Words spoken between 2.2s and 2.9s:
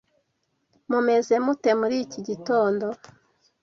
gitondo?